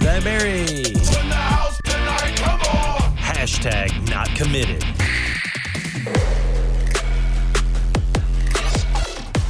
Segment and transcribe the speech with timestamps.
[0.00, 0.60] We got The Berry.
[0.60, 2.36] in the house tonight.
[3.18, 4.82] Hashtag not committed.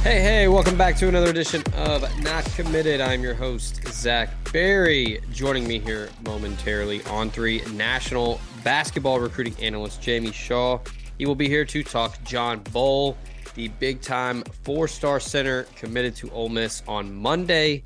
[0.03, 2.99] Hey, hey, welcome back to another edition of Not Committed.
[2.99, 5.21] I'm your host, Zach Berry.
[5.31, 10.79] Joining me here momentarily On3 national basketball recruiting analyst Jamie Shaw.
[11.17, 13.15] He will be here to talk John Bol,
[13.55, 17.83] the big time four star center committed to Ole Miss on Monday.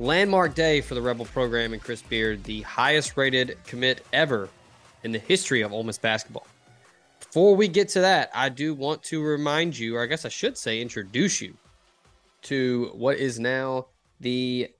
[0.00, 4.48] Landmark day for the Rebel program and Chris Beard, the highest rated commit ever
[5.04, 6.46] in the history of Ole Miss basketball.
[7.18, 10.30] Before we get to that, I do want to remind you, or I guess I
[10.30, 11.54] should say, introduce you
[12.44, 13.88] to what is now
[14.20, 14.70] the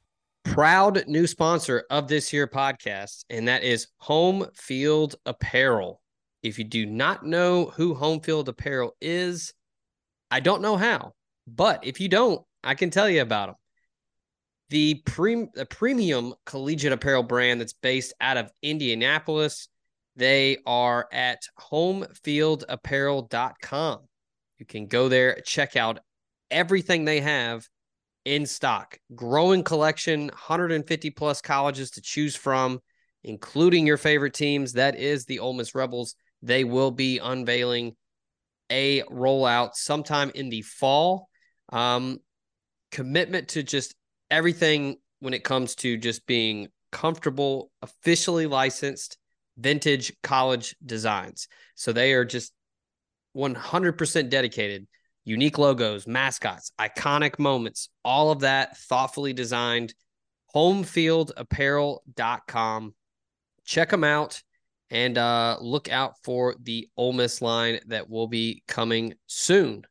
[0.42, 6.00] proud new sponsor of this here podcast, and that is Home Field Apparel.
[6.42, 9.52] If you do not know who Home Field Apparel is,
[10.30, 11.12] I don't know how,
[11.46, 13.56] but if you don't, I can tell you about them.
[14.70, 19.68] The, pre- the premium collegiate apparel brand that's based out of Indianapolis.
[20.16, 23.98] They are at homefieldapparel.com.
[24.58, 26.00] You can go there, check out
[26.50, 27.68] everything they have
[28.24, 28.98] in stock.
[29.14, 32.80] Growing collection, 150 plus colleges to choose from,
[33.24, 34.74] including your favorite teams.
[34.74, 36.14] That is the Ole Miss Rebels.
[36.42, 37.96] They will be unveiling
[38.70, 41.28] a rollout sometime in the fall.
[41.72, 42.18] Um,
[42.90, 43.94] commitment to just
[44.30, 49.16] everything when it comes to just being comfortable, officially licensed
[49.58, 51.48] vintage college designs.
[51.74, 52.52] So they are just
[53.36, 54.86] 100% dedicated.
[55.24, 59.92] Unique logos, mascots, iconic moments, all of that thoughtfully designed.
[60.54, 62.94] Homefieldapparel.com.
[63.64, 64.42] Check them out
[64.90, 69.84] and uh, look out for the Ole Miss line that will be coming soon.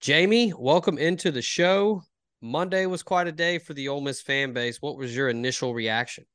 [0.00, 2.02] Jamie, welcome into the show.
[2.42, 4.82] Monday was quite a day for the Ole Miss fan base.
[4.82, 6.26] What was your initial reaction?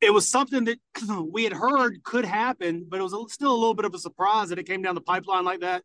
[0.00, 0.78] it was something that
[1.32, 4.48] we had heard could happen, but it was still a little bit of a surprise
[4.50, 5.82] that it came down the pipeline like that.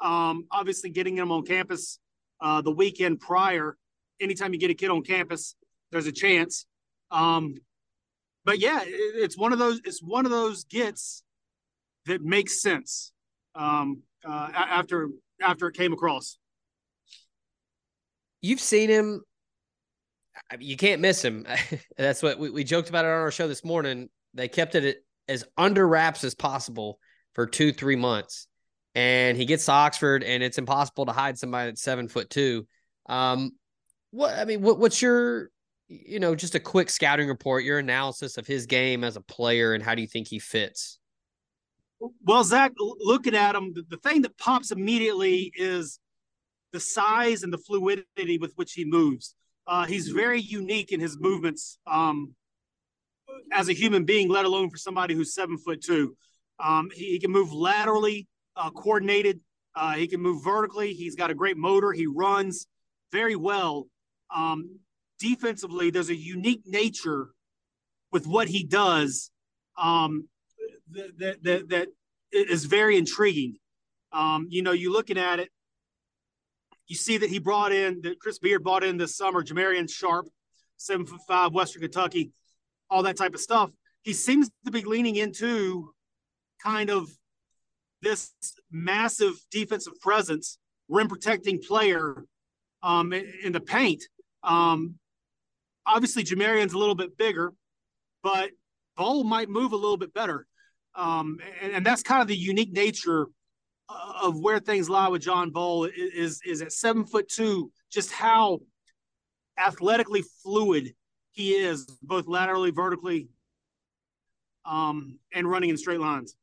[0.00, 1.98] Um, obviously, getting him on campus
[2.40, 3.76] uh, the weekend prior,
[4.20, 5.54] anytime you get a kid on campus,
[5.92, 6.66] there's a chance.
[7.10, 7.54] Um,
[8.44, 9.80] but yeah, it, it's one of those.
[9.84, 11.22] It's one of those gets
[12.06, 13.12] that makes sense
[13.54, 15.10] um, uh, after
[15.40, 16.38] after it came across.
[18.42, 19.22] You've seen him
[20.58, 21.46] you can't miss him.
[21.96, 24.08] That's what we, we joked about it on our show this morning.
[24.34, 26.98] They kept it as under wraps as possible
[27.34, 28.46] for two, three months.
[28.94, 32.66] And he gets to Oxford, and it's impossible to hide somebody that's seven foot two.
[33.08, 33.52] Um,
[34.10, 35.50] what I mean, what, what's your,
[35.88, 39.72] you know, just a quick scouting report, your analysis of his game as a player,
[39.72, 40.98] and how do you think he fits?
[42.22, 45.98] Well, Zach, looking at him, the thing that pops immediately is
[46.72, 49.34] the size and the fluidity with which he moves.
[49.66, 52.34] Uh, he's very unique in his movements um,
[53.52, 56.16] as a human being, let alone for somebody who's seven foot two.
[56.58, 59.40] Um, he, he, can move laterally, uh, coordinated.
[59.74, 60.92] Uh, he can move vertically.
[60.92, 61.92] He's got a great motor.
[61.92, 62.66] He runs
[63.10, 63.86] very well.
[64.34, 64.78] Um,
[65.18, 67.28] defensively, there's a unique nature
[68.10, 69.30] with what he does
[69.78, 70.28] um,
[70.90, 71.88] that, that, that,
[72.32, 73.56] is very intriguing.
[74.10, 75.50] Um, you know, you're looking at it,
[76.88, 80.26] you see that he brought in that Chris Beard brought in this summer, Jamarion Sharp,
[80.76, 82.32] seven foot five, Western Kentucky,
[82.90, 83.70] all that type of stuff.
[84.02, 85.92] He seems to be leaning into
[86.62, 87.08] kind of
[88.02, 88.32] this
[88.70, 92.24] massive defensive presence, rim protecting player
[92.82, 94.02] um, in, the paint.
[94.42, 94.96] Um,
[95.86, 97.52] obviously, Jamarion's a little bit bigger,
[98.22, 98.50] but
[98.96, 100.46] Bol might move a little bit better.
[100.94, 103.26] Um, and, and, that's kind of the unique nature
[104.22, 108.60] of where things lie with John Bol is is at seven foot two, just how
[109.58, 110.94] athletically fluid
[111.32, 113.28] he is, both laterally, vertically,
[114.64, 116.36] um, and running in straight lines.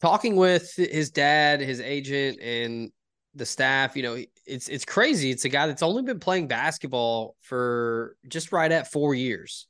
[0.00, 2.90] Talking with his dad, his agent, and
[3.34, 5.30] the staff, you know, it's it's crazy.
[5.30, 9.66] It's a guy that's only been playing basketball for just right at four years,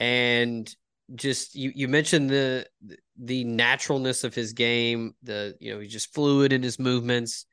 [0.00, 0.74] and
[1.14, 2.66] just you you mentioned the
[3.18, 7.46] the naturalness of his game, the you know, he's just fluid in his movements.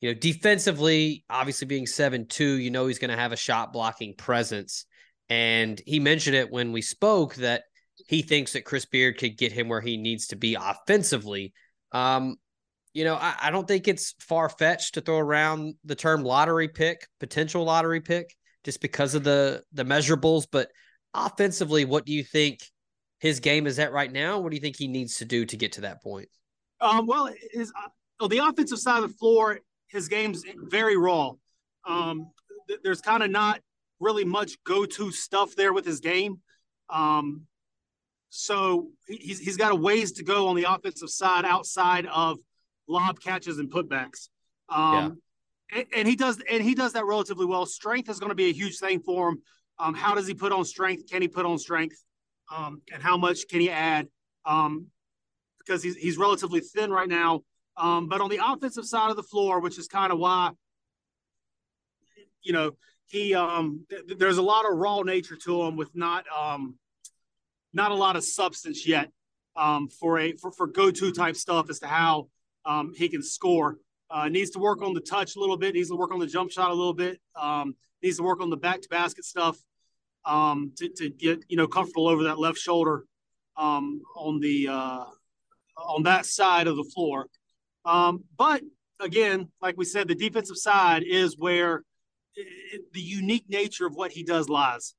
[0.00, 3.72] you know, defensively, obviously being 7 2, you know, he's going to have a shot
[3.72, 4.86] blocking presence.
[5.28, 7.64] And he mentioned it when we spoke that
[8.08, 11.52] he thinks that Chris Beard could get him where he needs to be offensively.
[11.92, 12.36] Um,
[12.94, 16.68] you know, I, I don't think it's far fetched to throw around the term lottery
[16.68, 20.46] pick, potential lottery pick, just because of the the measurables.
[20.50, 20.70] But
[21.14, 22.60] offensively, what do you think
[23.20, 24.40] his game is at right now?
[24.40, 26.28] What do you think he needs to do to get to that point?
[26.80, 27.72] Um, well, his,
[28.20, 31.32] uh, the offensive side of the floor, his game's very raw.
[31.84, 32.30] Um,
[32.66, 33.60] th- there's kind of not
[34.00, 36.40] really much go-to stuff there with his game.
[36.88, 37.42] Um,
[38.30, 42.38] so he's, he's got a ways to go on the offensive side outside of
[42.88, 44.28] lob catches and putbacks.
[44.70, 45.20] Um,
[45.72, 45.78] yeah.
[45.78, 47.66] and, and, he does and he does that relatively well.
[47.66, 49.42] Strength is going to be a huge thing for him.
[49.78, 51.10] Um, how does he put on strength?
[51.10, 52.02] Can he put on strength?
[52.54, 54.08] Um, and how much can he add?
[54.44, 54.86] Um,
[55.58, 57.42] because he's he's relatively thin right now.
[57.76, 60.50] Um, but on the offensive side of the floor, which is kind of why,
[62.42, 62.72] you know,
[63.06, 66.76] he um, th- there's a lot of raw nature to him with not um,
[67.72, 69.10] not a lot of substance yet
[69.56, 72.28] um, for a for, for go-to type stuff as to how
[72.64, 73.78] um, he can score.
[74.10, 75.74] Uh, needs to work on the touch a little bit.
[75.74, 77.20] Needs to work on the jump shot a little bit.
[77.36, 79.56] Um, needs to work on the back to basket stuff
[80.24, 83.04] um, to, to get you know comfortable over that left shoulder
[83.56, 85.04] um, on the uh,
[85.76, 87.26] on that side of the floor.
[87.84, 88.62] Um, but
[89.00, 91.82] again, like we said, the defensive side is where
[92.36, 94.94] it, the unique nature of what he does lies.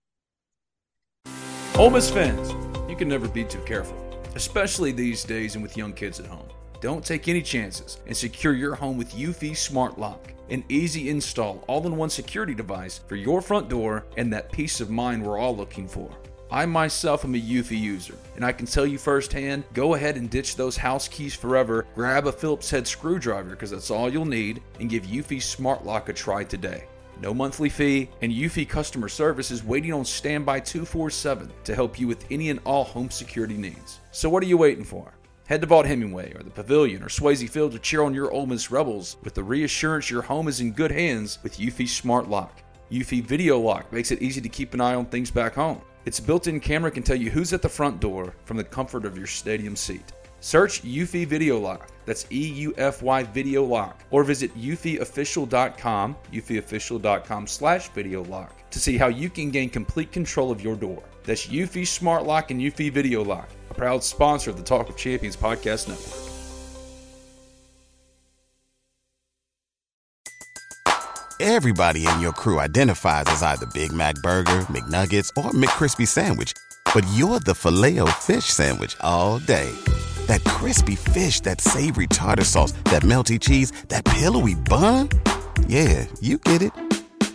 [1.75, 2.51] Ole Miss fans,
[2.89, 3.97] you can never be too careful,
[4.35, 6.47] especially these days and with young kids at home.
[6.81, 11.63] Don't take any chances and secure your home with Eufy Smart Lock, an easy install,
[11.67, 15.39] all in one security device for your front door and that peace of mind we're
[15.39, 16.11] all looking for.
[16.51, 20.29] I myself am a Eufy user, and I can tell you firsthand go ahead and
[20.29, 24.61] ditch those house keys forever, grab a Phillips head screwdriver because that's all you'll need,
[24.81, 26.83] and give Eufy Smart Lock a try today.
[27.21, 32.07] No monthly fee, and Eufy customer service is waiting on standby 247 to help you
[32.07, 34.01] with any and all home security needs.
[34.11, 35.13] So what are you waiting for?
[35.51, 38.71] Head to Vaught-Hemingway or the Pavilion or Swayze Field to cheer on your Ole Miss
[38.71, 42.63] Rebels with the reassurance your home is in good hands with Eufy Smart Lock.
[42.89, 45.81] Eufy Video Lock makes it easy to keep an eye on things back home.
[46.05, 49.03] Its built in camera can tell you who's at the front door from the comfort
[49.03, 50.13] of your stadium seat.
[50.39, 57.45] Search Eufy Video Lock, that's E U F Y Video Lock, or visit eufyofficial.com, eufyofficial.com
[57.45, 61.03] slash video lock, to see how you can gain complete control of your door.
[61.25, 64.97] That's Eufy Smart Lock and Eufy Video Lock, a proud sponsor of the Talk of
[64.97, 66.27] Champions podcast network.
[71.39, 76.53] Everybody in your crew identifies as either Big Mac Burger, McNuggets, or McCrispy Sandwich,
[76.93, 79.71] but you're the filet fish Sandwich all day.
[80.27, 85.09] That crispy fish, that savory tartar sauce, that melty cheese, that pillowy bun.
[85.67, 86.73] Yeah, you get it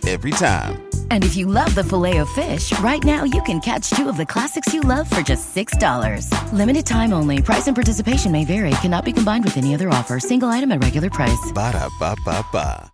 [0.07, 0.86] every time.
[1.11, 4.15] And if you love the filet of fish, right now you can catch two of
[4.15, 6.31] the classics you love for just $6.
[6.53, 7.41] Limited time only.
[7.41, 8.71] Price and participation may vary.
[8.81, 10.21] Cannot be combined with any other offer.
[10.21, 11.51] Single item at regular price.
[11.53, 12.89] Ba da ba ba ba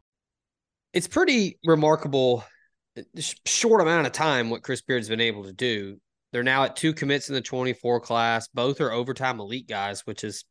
[0.94, 2.45] it's pretty remarkable
[3.45, 5.98] short amount of time what Chris Beard's been able to do.
[6.31, 8.48] They're now at two commits in the 24 class.
[8.48, 10.45] Both are overtime elite guys, which is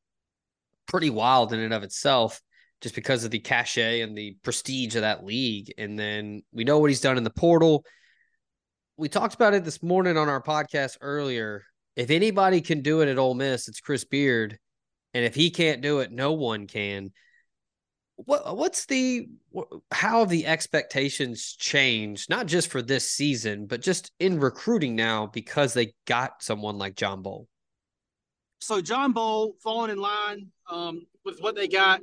[0.87, 2.41] pretty wild in and of itself,
[2.83, 5.73] just because of the cachet and the prestige of that league.
[5.79, 7.85] And then we know what he's done in the portal.
[8.97, 11.65] We talked about it this morning on our podcast earlier.
[11.97, 14.59] If anybody can do it at Ole Miss, it's Chris Beard.
[15.15, 17.13] And if he can't do it, no one can
[18.17, 19.27] what what's the
[19.91, 25.27] how have the expectations changed not just for this season but just in recruiting now
[25.27, 27.49] because they got someone like John Bol.
[28.61, 32.01] So John Bol falling in line um, with what they got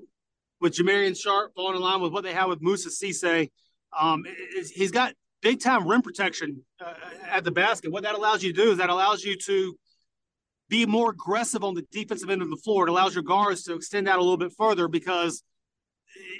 [0.59, 3.49] with Jamarion Sharp, falling in line with what they have with Moussa Cisse.
[3.97, 4.25] Um,
[4.73, 6.93] he's got big time rim protection uh,
[7.29, 7.91] at the basket.
[7.91, 9.77] What that allows you to do is that allows you to
[10.67, 12.87] be more aggressive on the defensive end of the floor.
[12.87, 15.43] It allows your guards to extend out a little bit further because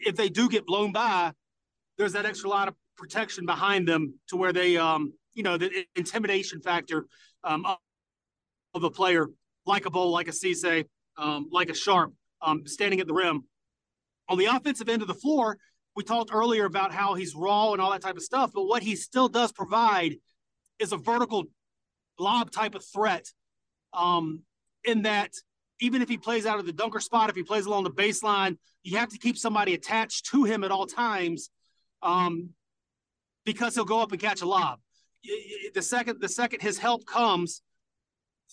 [0.06, 1.32] if they do get blown by,
[1.98, 5.86] there's that extra lot of protection behind them to where they, um, you know, the
[5.96, 7.08] intimidation factor
[7.44, 7.66] um,
[8.74, 9.28] of a player
[9.66, 10.86] like a Bol, like a Cisse,
[11.18, 13.44] um, like a Sharp, um, standing at the rim.
[14.30, 15.58] On the offensive end of the floor,
[15.96, 18.84] we talked earlier about how he's raw and all that type of stuff, but what
[18.84, 20.16] he still does provide
[20.78, 21.46] is a vertical
[22.20, 23.26] lob type of threat.
[23.92, 24.44] Um,
[24.86, 25.34] in that
[25.80, 28.58] even if he plays out of the dunker spot, if he plays along the baseline,
[28.84, 31.50] you have to keep somebody attached to him at all times
[32.02, 32.50] um,
[33.46, 34.80] because he'll go up and catch a lob.
[35.74, 37.62] The second the second his help comes,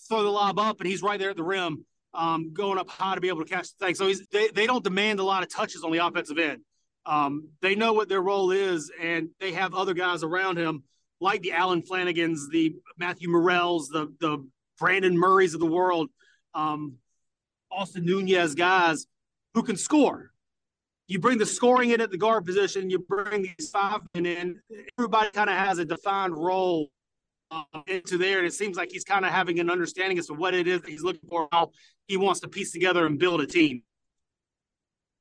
[0.09, 3.15] throw the lob up, and he's right there at the rim, um, going up high
[3.15, 3.95] to be able to catch the thing.
[3.95, 6.61] So he's they, they don't demand a lot of touches on the offensive end.
[7.05, 10.83] Um, they know what their role is, and they have other guys around him,
[11.21, 14.45] like the Allen Flanigans, the Matthew Murrells, the the
[14.79, 16.09] Brandon Murrays of the world,
[16.53, 16.95] um,
[17.71, 19.07] Austin Nunez guys
[19.53, 20.31] who can score.
[21.07, 24.59] You bring the scoring in at the guard position, you bring these five men in.
[24.99, 26.89] Everybody kind of has a defined role
[27.87, 30.53] into there, and it seems like he's kind of having an understanding as to what
[30.53, 31.71] it is that he's looking for, how
[32.07, 33.83] he wants to piece together and build a team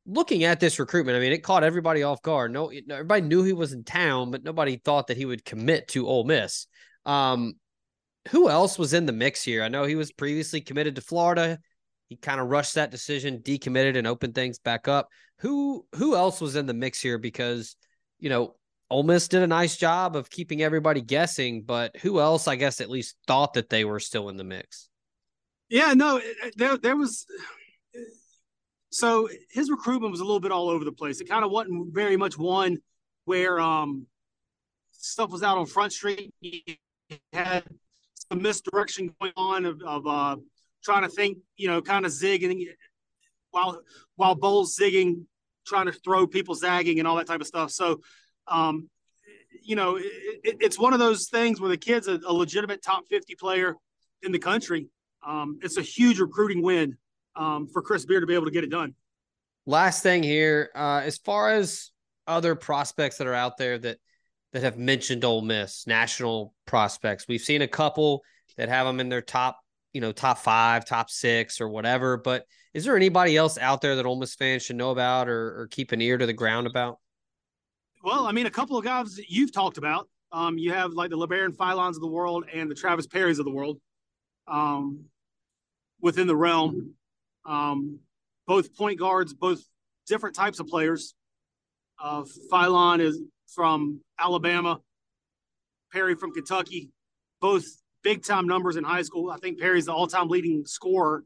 [0.07, 2.53] looking at this recruitment, I mean, it caught everybody off guard.
[2.53, 6.07] No, everybody knew he was in town, but nobody thought that he would commit to
[6.07, 6.67] Ole Miss.
[7.05, 7.55] Um,
[8.29, 9.63] who else was in the mix here?
[9.63, 11.59] I know he was previously committed to Florida.
[12.09, 15.09] He kind of rushed that decision, decommitted, and opened things back up.
[15.41, 17.19] Who who else was in the mix here?
[17.19, 17.77] Because
[18.19, 18.55] you know,
[18.91, 22.81] Ole Miss did a nice job of keeping everybody guessing, but who else, I guess,
[22.81, 24.89] at least thought that they were still in the mix?
[25.69, 26.21] Yeah, no,
[26.57, 27.27] there there was
[28.91, 31.21] so his recruitment was a little bit all over the place.
[31.21, 32.79] It kind of wasn't very much one
[33.25, 34.07] where um,
[34.93, 36.33] stuff was out on Front Street.
[36.41, 36.79] He
[37.33, 37.65] had
[38.31, 40.37] some misdirection going on of, of uh,
[40.85, 42.65] trying to think, you know, kind of zigging
[43.51, 43.83] while
[44.15, 45.25] while Bol's zigging,
[45.67, 47.71] trying to throw people zagging and all that type of stuff.
[47.71, 48.01] So,
[48.49, 48.89] um,
[49.63, 50.05] you know, it,
[50.45, 53.77] it, it's one of those things where the kid's a, a legitimate top 50 player
[54.23, 54.89] in the country.
[55.27, 56.97] Um, it's a huge recruiting win
[57.35, 58.95] um, for Chris Beard to be able to get it done.
[59.67, 61.91] Last thing here, uh, as far as
[62.27, 63.99] other prospects that are out there that
[64.53, 68.23] that have mentioned Ole Miss, national prospects, we've seen a couple
[68.57, 69.59] that have them in their top,
[69.93, 72.17] you know, top five, top six, or whatever.
[72.17, 75.61] But is there anybody else out there that Ole Miss fans should know about or,
[75.61, 77.01] or keep an ear to the ground about?
[78.03, 80.09] Well, I mean, a couple of guys that you've talked about.
[80.33, 83.45] Um, you have like the Labaron Philons of the world and the Travis Perrys of
[83.45, 83.81] the world
[84.49, 85.05] um,
[86.01, 86.95] within the realm.
[87.45, 88.01] Um,
[88.47, 89.63] both point guards, both
[90.07, 91.15] different types of players.
[92.03, 94.81] Uh, Philon is from Alabama,
[95.93, 96.91] Perry from Kentucky,
[97.41, 97.65] both
[98.03, 99.31] big time numbers in high school.
[99.31, 101.25] I think Perry's the all time leading scorer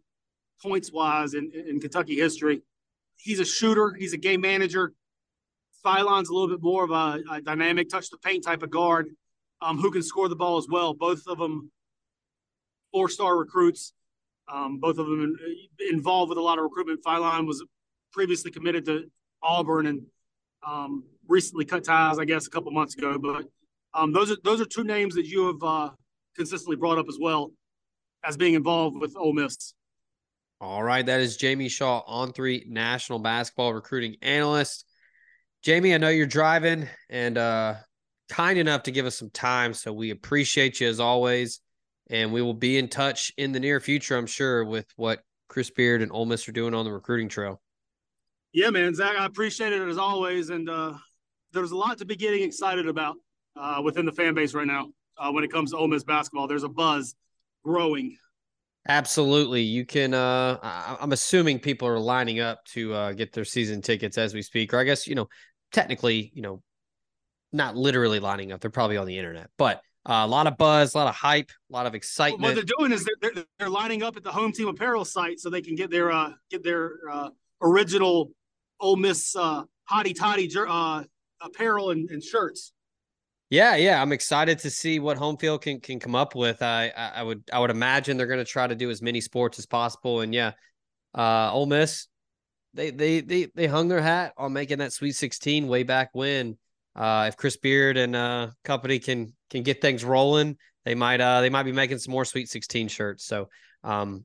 [0.63, 2.63] points wise in, in Kentucky history.
[3.17, 4.93] He's a shooter, he's a game manager.
[5.85, 9.09] Philon's a little bit more of a, a dynamic, touch the paint type of guard
[9.61, 10.95] um, who can score the ball as well.
[10.95, 11.71] Both of them
[12.93, 13.93] four star recruits.
[14.53, 15.37] Um, both of them
[15.81, 17.05] in, involved with a lot of recruitment.
[17.05, 17.65] Philon was
[18.13, 19.05] previously committed to
[19.43, 20.03] Auburn and
[20.67, 23.17] um, recently cut ties, I guess, a couple months ago.
[23.19, 23.45] But
[23.95, 25.91] um, those are those are two names that you have uh,
[26.37, 27.53] consistently brought up as well
[28.25, 29.75] as being involved with Ole Miss.
[30.61, 34.85] All right, that is Jamie Shaw, On3 national basketball recruiting analyst.
[35.63, 37.75] Jamie, I know you're driving and uh,
[38.29, 41.61] kind enough to give us some time, so we appreciate you as always
[42.11, 45.71] and we will be in touch in the near future, I'm sure, with what Chris
[45.71, 47.63] Beard and Ole Miss are doing on the recruiting trail.
[48.53, 50.95] Yeah, man, Zach, I appreciate it as always, and uh,
[51.53, 53.17] there's a lot to be getting excited about
[53.57, 54.89] uh, within the fan base right now
[55.19, 56.49] uh, when it comes to Ole Miss basketball.
[56.49, 57.15] There's a buzz
[57.65, 58.17] growing.
[58.89, 60.15] Absolutely, you can.
[60.15, 64.35] Uh, I- am assuming people are lining up to uh, get their season tickets as
[64.35, 65.29] we speak, or I guess you know,
[65.73, 66.63] technically, you know,
[67.53, 68.61] not literally lining up.
[68.61, 71.51] They're probably on the internet, but uh, a lot of buzz, a lot of hype,
[71.71, 72.43] a lot of excitement.
[72.43, 75.41] What they're doing is they're, they're, they're lining up at the home team apparel site
[75.41, 78.31] so they can get their uh, get their uh, original
[78.81, 81.05] Ole Miss uh, hottie toddy uh,
[81.41, 82.73] apparel and, and, shirts.
[83.51, 86.63] Yeah, yeah, I'm excited to see what home field can can come up with.
[86.63, 89.21] I I, I would I would imagine they're going to try to do as many
[89.21, 90.21] sports as possible.
[90.21, 90.53] And yeah,
[91.15, 92.07] uh, Ole Miss,
[92.75, 96.59] they they they they hung their hat on making that Sweet 16 way back when.
[96.95, 101.41] Uh, if Chris Beard and uh, company can can get things rolling, they might uh
[101.41, 103.25] they might be making some more Sweet 16 shirts.
[103.25, 103.49] So
[103.85, 104.25] um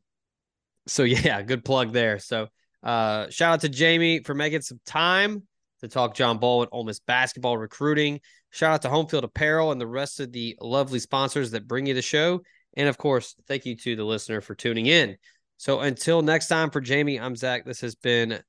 [0.88, 2.20] so yeah, good plug there.
[2.20, 2.48] So
[2.84, 5.44] uh shout out to Jamie for making some time
[5.82, 8.20] to talk John Bol and Ole Miss basketball recruiting.
[8.52, 11.88] Shout out to Home Field Apparel and the rest of the lovely sponsors that bring
[11.88, 12.42] you the show.
[12.78, 15.18] And of course, thank you to the listener for tuning in.
[15.57, 17.65] So until next time for Jamie, I'm Zach.
[17.65, 18.39] This has been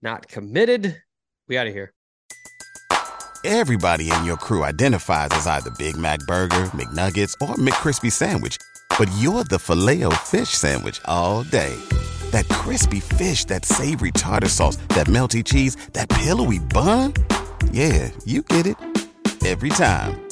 [0.00, 1.02] Not Committed.
[1.48, 1.92] We out of here.
[3.44, 8.56] Everybody in your crew identifies as either Big Mac Burger, McNuggets, or McCrispy Sandwich.
[8.96, 11.74] But you're the filet fish Sandwich all day.
[12.30, 17.14] That crispy fish, that savory tartar sauce, that melty cheese, that pillowy bun.
[17.72, 18.76] Yeah, you get it.
[19.44, 20.31] Every time.